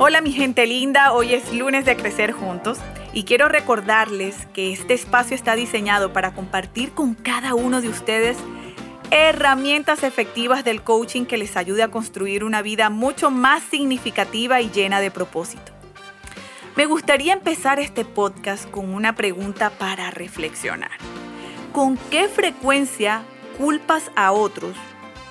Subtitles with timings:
[0.00, 2.78] Hola mi gente linda, hoy es lunes de Crecer Juntos
[3.12, 8.36] y quiero recordarles que este espacio está diseñado para compartir con cada uno de ustedes
[9.10, 14.70] herramientas efectivas del coaching que les ayude a construir una vida mucho más significativa y
[14.70, 15.72] llena de propósito.
[16.76, 20.92] Me gustaría empezar este podcast con una pregunta para reflexionar.
[21.72, 23.22] ¿Con qué frecuencia
[23.58, 24.76] culpas a otros?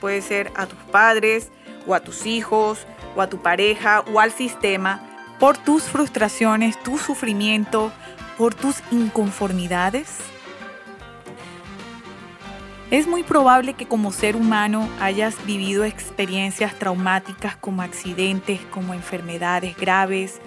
[0.00, 1.50] Puede ser a tus padres
[1.86, 5.00] o a tus hijos o a tu pareja o al sistema
[5.38, 7.92] por tus frustraciones, tu sufrimiento,
[8.38, 10.18] por tus inconformidades?
[12.90, 19.76] Es muy probable que como ser humano hayas vivido experiencias traumáticas como accidentes, como enfermedades
[19.76, 20.40] graves,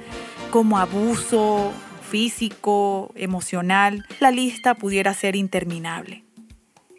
[0.52, 1.74] como abuso
[2.10, 4.06] físico, emocional.
[4.20, 6.24] La lista pudiera ser interminable.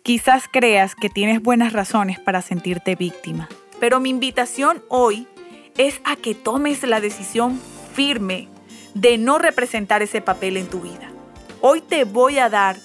[0.02, 3.48] Quizás creas que tienes buenas razones para sentirte víctima,
[3.80, 5.26] pero mi invitación hoy
[5.78, 7.58] es a que tomes la decisión
[7.94, 8.48] firme
[8.94, 11.10] de no representar ese papel en tu vida.
[11.60, 12.76] Hoy te voy a dar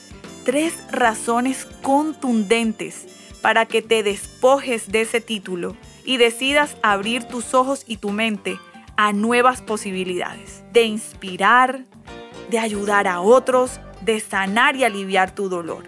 [0.45, 3.07] tres razones contundentes
[3.41, 8.59] para que te despojes de ese título y decidas abrir tus ojos y tu mente
[8.95, 11.83] a nuevas posibilidades, de inspirar,
[12.51, 15.85] de ayudar a otros, de sanar y aliviar tu dolor.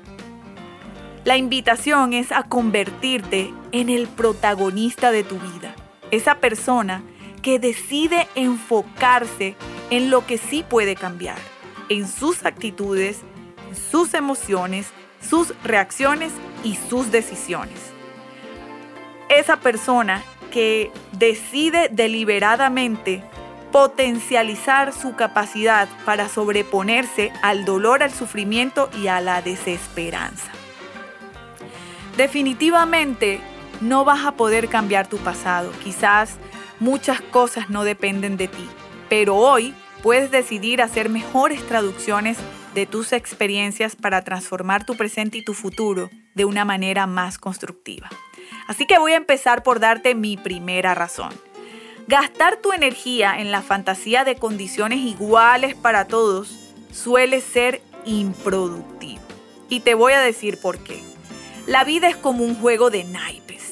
[1.23, 5.64] La invitación es a convertirte en el protagonista de tu vida
[6.15, 7.03] esa persona
[7.41, 9.55] que decide enfocarse
[9.89, 11.37] en lo que sí puede cambiar,
[11.89, 13.21] en sus actitudes,
[13.91, 14.87] sus emociones,
[15.21, 16.31] sus reacciones
[16.63, 17.79] y sus decisiones.
[19.29, 23.23] Esa persona que decide deliberadamente
[23.71, 30.49] potencializar su capacidad para sobreponerse al dolor, al sufrimiento y a la desesperanza.
[32.15, 33.41] Definitivamente
[33.81, 35.71] no vas a poder cambiar tu pasado.
[35.83, 36.37] Quizás
[36.79, 38.67] muchas cosas no dependen de ti,
[39.09, 42.37] pero hoy puedes decidir hacer mejores traducciones
[42.73, 48.09] de tus experiencias para transformar tu presente y tu futuro de una manera más constructiva.
[48.67, 51.33] Así que voy a empezar por darte mi primera razón.
[52.07, 59.21] Gastar tu energía en la fantasía de condiciones iguales para todos suele ser improductivo.
[59.69, 61.01] Y te voy a decir por qué.
[61.65, 63.64] La vida es como un juego de naipes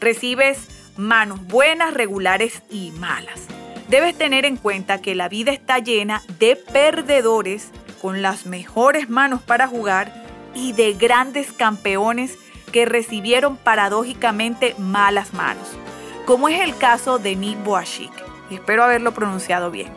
[0.00, 3.46] recibes manos buenas, regulares y malas.
[3.88, 7.70] Debes tener en cuenta que la vida está llena de perdedores
[8.02, 10.12] con las mejores manos para jugar
[10.54, 12.36] y de grandes campeones
[12.72, 15.68] que recibieron paradójicamente malas manos,
[16.24, 18.12] como es el caso de Nick Boashik,
[18.50, 19.92] y espero haberlo pronunciado bien.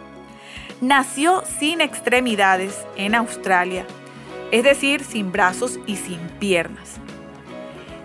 [0.82, 3.86] Nació sin extremidades en Australia,
[4.52, 7.00] es decir, sin brazos y sin piernas.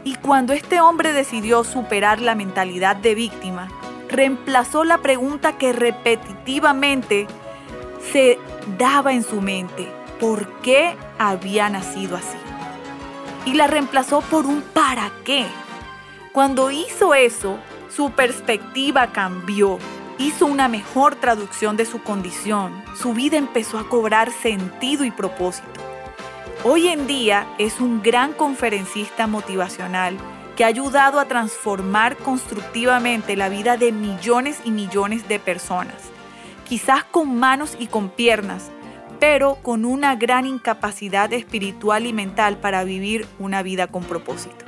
[0.05, 3.69] Y cuando este hombre decidió superar la mentalidad de víctima,
[4.09, 7.27] reemplazó la pregunta que repetitivamente
[8.13, 8.39] se
[8.79, 12.37] daba en su mente, ¿por qué había nacido así?
[13.47, 15.47] Y la reemplazó por un ¿para qué?
[16.33, 19.79] Cuando hizo eso, su perspectiva cambió,
[20.19, 25.84] hizo una mejor traducción de su condición, su vida empezó a cobrar sentido y propósito.
[26.67, 30.17] Hoy en día es un gran conferencista motivacional
[30.57, 35.95] que ha ayudado a transformar constructivamente la vida de millones y millones de personas,
[36.67, 38.71] quizás con manos y con piernas,
[39.21, 44.65] pero con una gran incapacidad espiritual y mental para vivir una vida con propósito.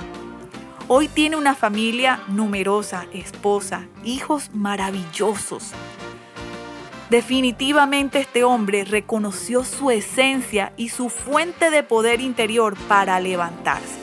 [0.88, 5.72] Hoy tiene una familia numerosa, esposa, hijos maravillosos,
[7.10, 14.00] Definitivamente este hombre reconoció su esencia y su fuente de poder interior para levantarse.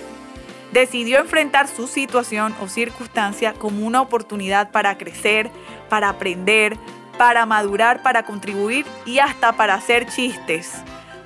[0.71, 5.51] Decidió enfrentar su situación o circunstancia como una oportunidad para crecer,
[5.89, 6.77] para aprender,
[7.17, 10.71] para madurar, para contribuir y hasta para hacer chistes,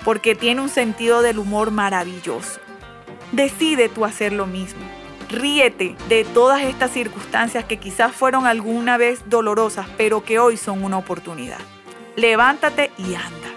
[0.03, 2.59] porque tiene un sentido del humor maravilloso.
[3.31, 4.96] Decide tú hacer lo mismo.
[5.29, 10.83] Ríete de todas estas circunstancias que quizás fueron alguna vez dolorosas, pero que hoy son
[10.83, 11.59] una oportunidad.
[12.15, 13.47] Levántate y anda.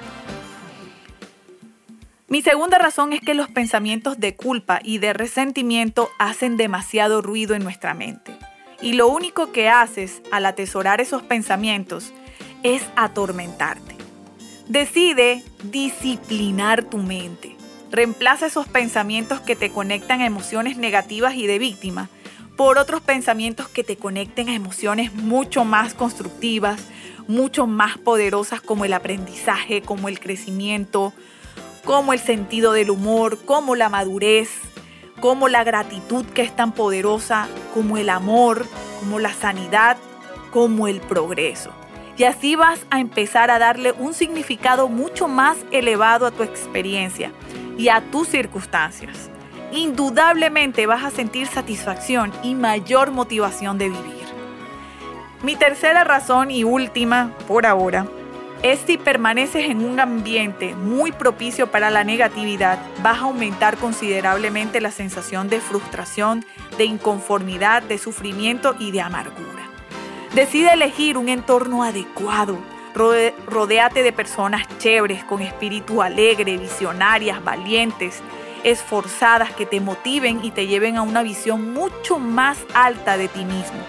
[2.27, 7.55] Mi segunda razón es que los pensamientos de culpa y de resentimiento hacen demasiado ruido
[7.55, 8.33] en nuestra mente.
[8.81, 12.13] Y lo único que haces al atesorar esos pensamientos
[12.63, 13.97] es atormentarte.
[14.69, 17.57] Decide disciplinar tu mente.
[17.91, 22.09] Reemplaza esos pensamientos que te conectan a emociones negativas y de víctima
[22.57, 26.87] por otros pensamientos que te conecten a emociones mucho más constructivas,
[27.27, 31.13] mucho más poderosas como el aprendizaje, como el crecimiento,
[31.85, 34.51] como el sentido del humor, como la madurez,
[35.21, 38.67] como la gratitud que es tan poderosa, como el amor,
[39.01, 39.97] como la sanidad,
[40.53, 41.73] como el progreso.
[42.17, 47.33] Y así vas a empezar a darle un significado mucho más elevado a tu experiencia
[47.81, 49.31] y a tus circunstancias.
[49.73, 54.27] Indudablemente vas a sentir satisfacción y mayor motivación de vivir.
[55.43, 58.07] Mi tercera razón y última por ahora
[58.63, 64.83] es si permaneces en un ambiente muy propicio para la negatividad, vas a aumentar considerablemente
[64.83, 66.45] la sensación de frustración,
[66.77, 69.71] de inconformidad, de sufrimiento y de amargura.
[70.35, 72.59] Decide elegir un entorno adecuado.
[72.95, 78.21] Rodéate de personas chéveres, con espíritu alegre, visionarias, valientes,
[78.65, 83.45] esforzadas, que te motiven y te lleven a una visión mucho más alta de ti
[83.45, 83.81] mismo.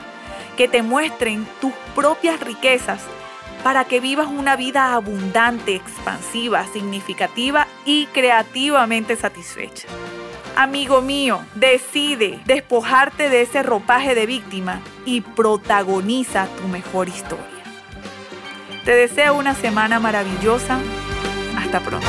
[0.58, 3.02] Que te muestren tus propias riquezas
[3.64, 9.88] para que vivas una vida abundante, expansiva, significativa y creativamente satisfecha.
[10.56, 17.61] Amigo mío, decide despojarte de ese ropaje de víctima y protagoniza tu mejor historia.
[18.86, 20.80] Te deseo una semana maravillosa.
[21.58, 22.08] Hasta pronto.